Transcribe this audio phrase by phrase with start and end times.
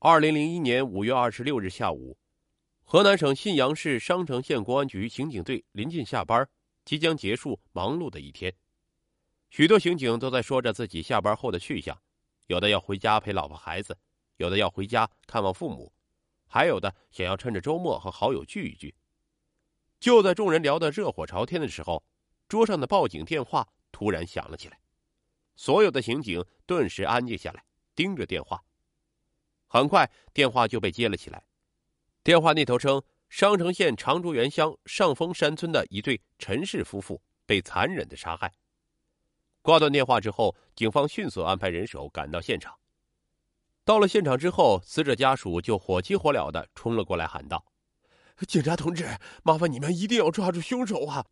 [0.00, 2.16] 二零零一年五月二十六日下午，
[2.84, 6.48] 河南省信阳市商城县公安局刑警队临近下班，
[6.84, 8.54] 即将结束忙碌的一天。
[9.50, 12.00] 许多刑警都在说着自己下班后的去向，
[12.46, 13.98] 有的要回家陪老婆孩子，
[14.36, 15.92] 有的要回家看望父母，
[16.46, 18.94] 还有的想要趁着周末和好友聚一聚。
[19.98, 22.04] 就在众人聊得热火朝天的时候，
[22.46, 24.78] 桌上的报警电话突然响了起来，
[25.56, 27.64] 所有的刑警顿时安静下来，
[27.96, 28.62] 盯着电话。
[29.68, 31.44] 很快，电话就被接了起来。
[32.24, 38.52] 电话那头称，商城县长竹园乡上峰山村的一对陈氏夫妇被残忍的杀害。
[39.60, 42.74] 挂断电话之后，警方迅速安排人手赶到现场。
[43.84, 47.64] 到了现场之后，死者家属就火急火燎的冲了过来，喊道
[48.48, 51.26] ：“警察同志，麻烦你们一定要抓住凶手啊！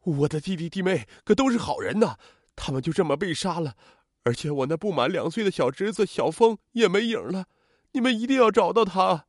[0.00, 2.18] 我的弟弟弟妹可都是好人呐，
[2.56, 3.76] 他们就这么被杀了，
[4.24, 7.46] 而且我那不满两岁的小侄子小峰也没影了。”
[7.92, 9.26] 你们一定要找到他。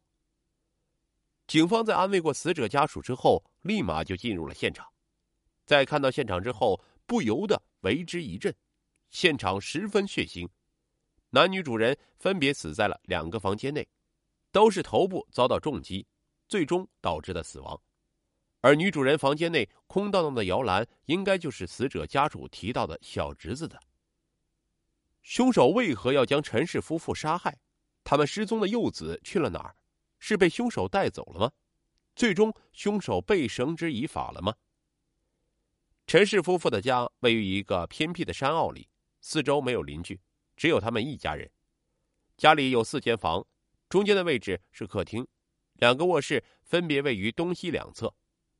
[1.45, 4.87] 警方在安慰过死者家属之后，立马就进入了现场。
[5.65, 8.53] 在看到现场之后，不由得为之一震。
[9.09, 10.49] 现场十分血腥，
[11.29, 13.87] 男女主人分别死在了两个房间内，
[14.51, 16.07] 都是头部遭到重击，
[16.47, 17.79] 最终导致的死亡。
[18.61, 23.77] 而女主人房间内空荡荡的摇篮，应该就是死者家属提到的小侄子的。
[25.21, 27.57] 凶手为何要将陈氏夫妇杀害？
[28.03, 29.75] 他们失踪的幼子去了哪儿？
[30.19, 31.51] 是被凶手带走了吗？
[32.15, 34.55] 最终，凶手被绳之以法了吗？
[36.05, 38.87] 陈氏夫妇的家位于一个偏僻的山坳里，
[39.21, 40.19] 四周没有邻居，
[40.55, 41.49] 只有他们一家人。
[42.37, 43.45] 家里有四间房，
[43.87, 45.25] 中间的位置是客厅，
[45.75, 48.13] 两个卧室分别位于东西两侧，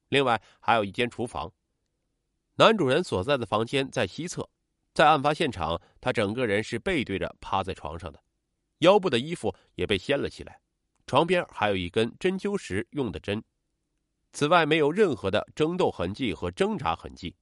[0.08, 1.52] 另外还有一间厨房。
[2.56, 4.50] 男主人所在的房间在西侧，
[4.94, 8.23] 在案发现场，他整个人是背对着趴在床上的。
[8.84, 10.60] 腰部的衣服也被掀了起来，
[11.08, 13.42] 床边还有一根针灸时用的针。
[14.34, 17.34] 此外，没有任何的争斗痕迹和挣扎痕迹，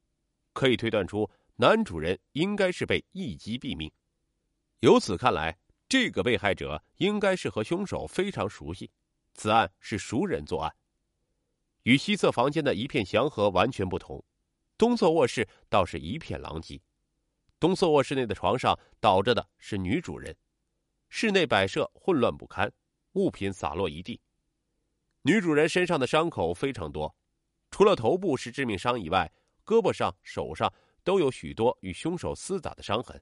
[0.53, 3.91] 可以推断出男主人应该是被一击毙命。
[4.81, 5.57] 由此看来，
[5.89, 8.91] 这个被害者应该是和凶手非常熟悉，
[9.33, 10.71] 此案是熟人作案。
[11.83, 14.23] 与西侧房间的一片祥和完全不同，
[14.77, 16.79] 东侧卧室倒是一片狼藉。
[17.59, 20.35] 东侧卧室内的床上倒着的是女主人。
[21.13, 22.71] 室内摆设混乱不堪，
[23.11, 24.19] 物品洒落一地。
[25.23, 27.13] 女主人身上的伤口非常多，
[27.69, 29.29] 除了头部是致命伤以外，
[29.65, 30.73] 胳膊上、手上
[31.03, 33.21] 都有许多与凶手厮打的伤痕，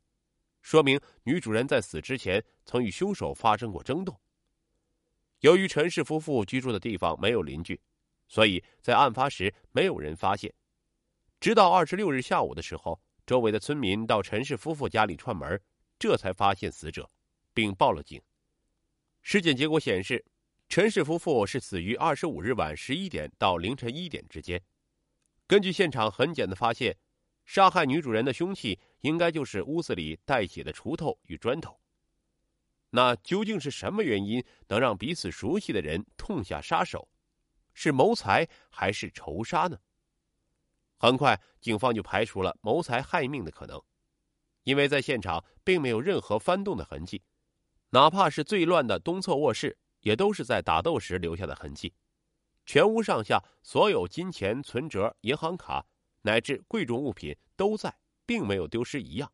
[0.62, 4.16] 说明女主人在死之前曾与凶手发生过争斗。
[5.40, 7.82] 由于陈氏夫妇居住的地方没有邻居，
[8.28, 10.54] 所以在案发时没有人发现。
[11.40, 15.60] 直到二十六日下午的时候，周围的村民到陈氏夫妇家里串门，
[15.98, 17.10] 这才发现死者。
[17.54, 18.22] 并报了警。
[19.22, 20.24] 尸检结果显示，
[20.68, 24.62] 陈氏夫妇是死于二十五日晚十一点到凌晨一点之间。
[25.48, 26.96] 根据现场痕检的发现，
[27.46, 31.80] 杀害女主人的凶器应该就是屋子里带血的锄头与砖头。
[32.92, 37.08] 那究竟是什么原因能让彼此熟悉的人痛下杀手？
[37.74, 39.78] 是谋财还是仇杀呢？
[40.98, 43.82] 很快，警方就排除了谋财害命的可能，
[44.64, 47.22] 因为在现场并没有任何翻动的痕迹。
[47.92, 51.94] 哪怕是最乱的东侧卧室，也都是在打斗时留下的痕迹。
[52.66, 55.84] 全屋上下所有金钱、存折、银行卡
[56.22, 59.32] 乃至贵重物品都在，并没有丢失一样。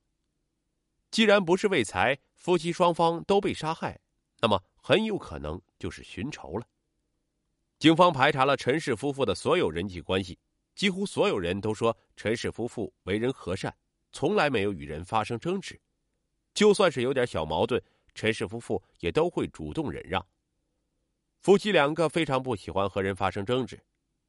[1.11, 3.99] 既然不是为财，夫妻双方都被杀害，
[4.39, 6.65] 那么很有可能就是寻仇了。
[7.77, 10.39] 警方排查了陈氏夫妇的所有人际关系，
[10.73, 13.75] 几乎所有人都说陈氏夫妇为人和善，
[14.13, 15.77] 从来没有与人发生争执，
[16.53, 17.83] 就算是有点小矛盾。
[18.15, 20.25] 陈氏夫妇也都会主动忍让。
[21.41, 23.79] 夫妻两个非常不喜欢和人发生争执，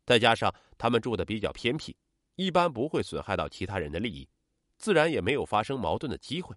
[0.05, 1.97] 再加上他们住的比较偏僻，
[2.35, 4.29] 一般不会损害到其他人的利益，
[4.77, 6.55] 自然也没有发生矛盾的机会。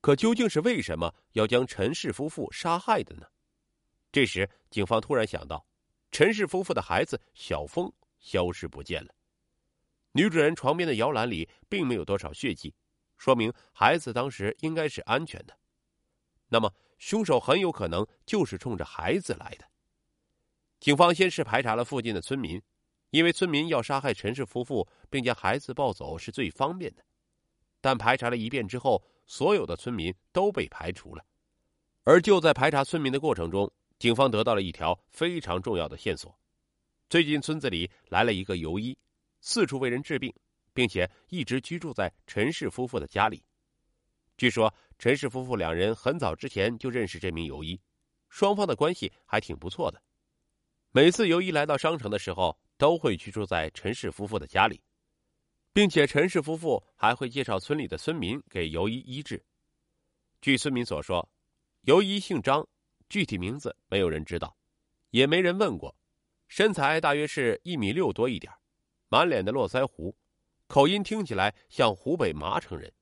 [0.00, 3.26] 可究竟是为什么要将陈氏夫妇杀害的呢？
[4.12, 5.66] 这时，警方突然想到，
[6.10, 9.14] 陈氏夫妇的孩子小峰消失不见了。
[10.12, 12.74] 女主人床边的摇篮里并没有多少血迹，
[13.16, 15.56] 说明孩子当时应该是安全的。
[16.52, 19.64] 那么，凶手很有可能就是冲着孩子来的。
[20.80, 22.60] 警方先是排查了附近的村民，
[23.08, 27.02] 因为村民要杀害陈氏夫妇并将孩子抱走是最方便的。
[27.80, 31.24] 但排查了一遍之后，所有的村民都被排除了。
[32.02, 36.38] 而就在排查村民的过程中，警方得到了一条非常重要的线索：
[37.08, 38.94] 最近村子里来了一个游医，
[39.40, 40.30] 四处为人治病，
[40.74, 43.42] 并且一直居住在陈氏夫妇的家里。
[44.36, 47.80] 据说陈氏夫妇两人很早之前就认识这名游医，
[48.28, 50.02] 双方的关系还挺不错的。
[50.90, 54.80] 每次游医来到商城的时候，都会居住在陈氏夫妇的家里，
[55.72, 59.42] 并且陈氏夫妇还会介绍村里的村民给游医医治。
[60.40, 61.28] 据村民所说，
[61.82, 62.66] 游医姓张，
[63.08, 64.56] 具体名字没有人知道，
[65.10, 65.94] 也没人问过。
[66.48, 68.52] 身材大约是一米六多一点，
[69.08, 70.14] 满脸的络腮胡，
[70.66, 72.92] 口音听起来像湖北麻城人。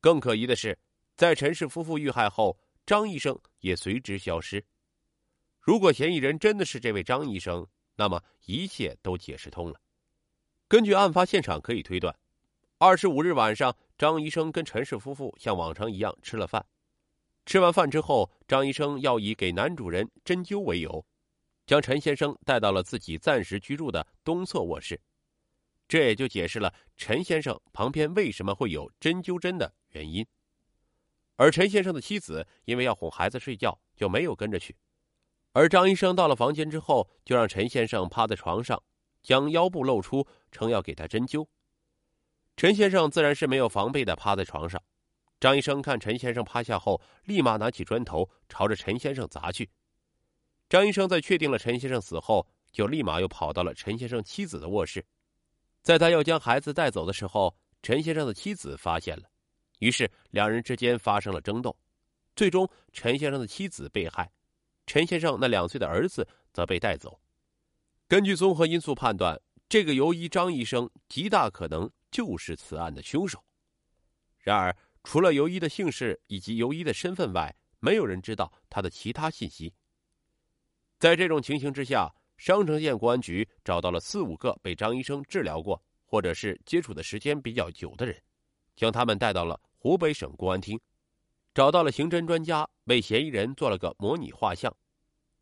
[0.00, 0.78] 更可疑的是，
[1.16, 4.64] 在陈氏夫妇遇害后，张医生也随之消失。
[5.60, 7.66] 如果嫌疑人真的是这位张医生，
[7.96, 9.80] 那么一切都解释通了。
[10.68, 12.16] 根据案发现场可以推断，
[12.78, 16.64] 二十五日晚上，张医生跟陈氏夫妇像往常一样吃了饭。
[17.44, 21.04] 吃完饭之后，张医生要以给男主人针灸为由，
[21.66, 25.00] 将陈先生带到了自己暂时居住的东侧卧室。
[25.88, 30.26] 这也就解释了陈先生旁边为什么会有针灸针的原因。
[31.36, 34.76] 而陈先生的妻子因为要哄孩子睡觉，就没有跟着去。
[35.52, 38.82] 而张医生到了房间之后，就让陈先生趴在床上，
[39.22, 41.46] 将腰部露出，称要给他针灸。
[42.58, 44.82] 陈先生自然是没有防备的趴在床上。
[45.40, 49.70] 张医生看陈先生趴下后，立马拿起砖头朝着陈先生砸去。
[50.68, 55.04] 张医生在确定了陈先生死后，就立马又跑到了陈先生妻子的卧室。
[55.82, 59.24] 在他要将孩子带走的时候，陈先生的妻子发现了，
[59.78, 61.76] 于是两人之间发生了争斗，
[62.34, 64.30] 最终陈先生的妻子被害。
[64.86, 67.20] 陈先生那两岁的儿子则被带走。
[68.08, 73.42] 根据综合因素判断，这个尤一张医生极大可能就是此案的凶手。
[74.38, 79.74] 然而，除了尤一的姓氏以及尤一的身份外，没有人知道他的其他信息。
[80.98, 82.08] 在这种情形之下，
[82.38, 88.16] 商城县公安局找到了四五个被张医生治疗过或者是接触的时间比较久的人，
[88.76, 90.80] 将他们带到了湖北省公安厅。
[91.54, 94.76] 找到了刑侦专家，为嫌疑人做了个模拟画像，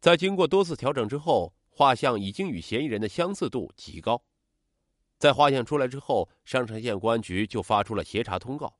[0.00, 4.22] 在经过多次调整之后，画像已经与嫌疑人的相似度极高。
[5.18, 8.76] 在画像出来之后，商城县公安局就发出了协查通告。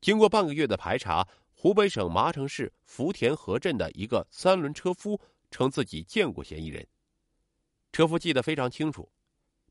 [0.00, 6.86] 经过半个月的排查，湖北省麻城市福田河镇的一个三轮车夫称自己见过嫌疑人。
[7.90, 9.10] 车夫记得非常清楚，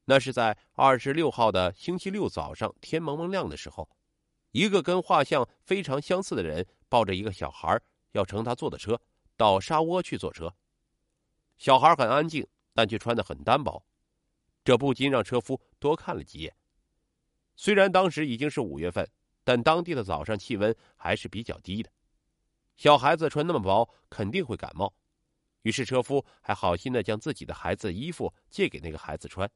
[0.03, 3.89] 那是在二十六号的星期六早上，天蒙蒙亮的时候。
[4.55, 7.77] 一个跟画像非常相似的人抱着一个小孩，
[8.13, 9.01] 要乘他坐的车
[9.35, 10.55] 到沙窝去坐车。
[11.57, 13.85] 小孩很安静，但却穿得很单薄，
[14.63, 16.55] 这不禁让车夫多看了几眼。
[17.57, 19.05] 虽然当时已经是五月份，
[19.43, 21.91] 但当地的早上气温还是比较低的。
[22.77, 24.93] 小孩子穿那么薄，肯定会感冒。
[25.63, 29.51] 于是车夫还好心的将自己的孩子衣服借给那个孩子穿。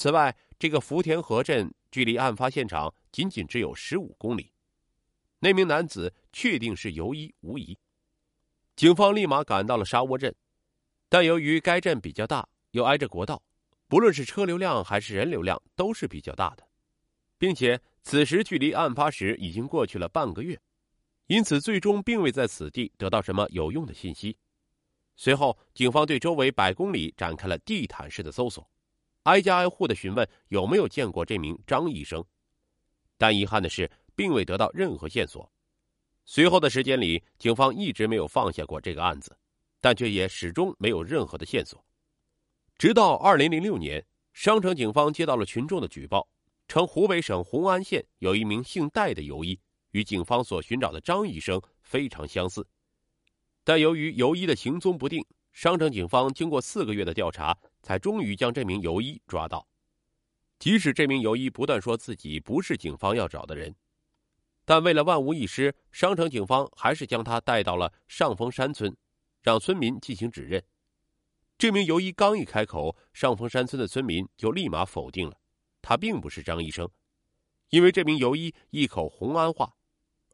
[0.00, 4.50] 此外，这个福田河镇距离案发现场仅仅只有十五公里。
[5.40, 7.76] 那名男子确定是尤一无疑。
[8.76, 10.34] 警方立马赶到了沙窝镇，
[11.10, 13.42] 但由于该镇比较大，又挨着国道，
[13.88, 16.66] 不论是车流量还是人流量都是比较大的，
[17.36, 20.58] 并且此时距离案发时已经过去了半个月，
[21.26, 24.38] 因此最终并未在此地得到什么有用的信息。
[25.14, 28.66] 随后，警方对周围百公里展开了地毯式的搜索。
[29.24, 32.24] 挨家挨户的询问有没有见过这名张医生，
[33.18, 35.50] 但遗憾的是，并未得到任何线索。
[36.24, 39.36] 随后的时间里，警方一直没有放下过这个案子，
[39.80, 41.84] 但却也始终没有任何的线索。
[42.78, 46.26] 直到二零零六年，商城警方接到了群众的举报，
[46.66, 49.58] 称湖北省红安县有一名姓戴的游医，
[49.90, 52.66] 与警方所寻找的张医生非常相似，
[53.64, 55.22] 但由于游医的行踪不定。
[55.52, 59.66] 商城警方经过四个月的调查，才终于将这名游医抓到。
[60.58, 63.74] 即使这名游医不断说自己不是警方要找的人，
[64.64, 68.94] 但为了万无一失，商城警方还是将他带到了上峰山村，
[69.40, 70.62] 让村民进行指认。
[71.56, 75.36] 这名游医刚一开口，上峰山村的村民就立马否定了，
[75.80, 76.88] 他并不是张医生，
[77.70, 79.74] 因为这名游医一口红安话，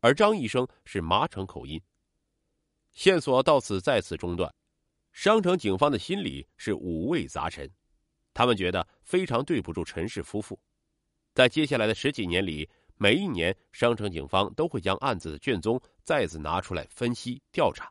[0.00, 1.80] 而张医生是麻城口音。
[2.92, 4.52] 线索到此再次中断。
[5.16, 7.66] 商城警方的心里是五味杂陈，
[8.34, 10.60] 他们觉得非常对不住陈氏夫妇。
[11.32, 17.90] 在接下来的十几年里，每一年商城警方都会将案子的卷宗再次拿出来分析调查。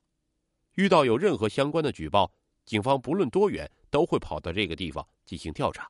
[0.76, 2.32] 遇到有任何相关的举报，
[2.64, 5.90] 警方不论多远都会跑到这个地方进行调查，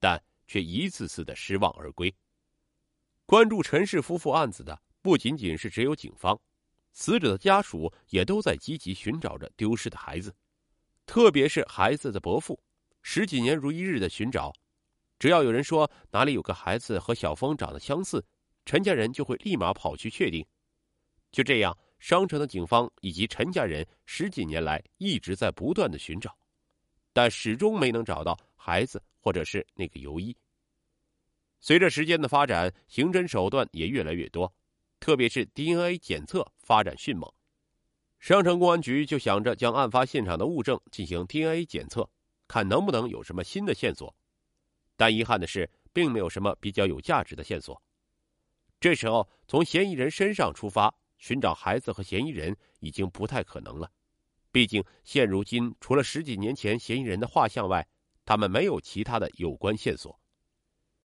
[0.00, 2.12] 但却一次次的失望而归。
[3.26, 6.40] 关注陈氏夫妇案子的不仅仅是只有警方，
[6.94, 10.34] 死者的家属也都在积极寻找着丢失的孩子。
[11.06, 12.58] 特别是孩子的伯父，
[13.02, 14.52] 十几年如一日的寻找，
[15.18, 18.24] 只要有人说哪里有个孩子和小峰长得相似，
[18.64, 20.44] 陈家人就会立马跑去确定。
[21.30, 26.36] 就这样，商城的警方以及陈家人十几年来一直在不断的寻找，
[27.12, 30.36] 但始终没能找到孩子或者是那个游医。
[31.60, 34.52] 随着时间的发展，刑侦手段也越来越多，
[35.00, 37.30] 特别是 DNA 检测发展迅猛。
[38.24, 42.08] 商城公安局就想着将案发现场的物证进行 DNA 检测，
[42.48, 44.16] 看能不能有什么新的线索。
[44.96, 47.82] 但遗憾的是，并没有什么比较有价值的线索。
[48.80, 53.92] 这时候，从嫌疑人身上出发寻找孩子和嫌疑人已经不太可能了。
[54.50, 57.86] 毕竟，现如今除了十几年前嫌疑人的画像外，
[58.24, 60.18] 他们没有其他的有关线索。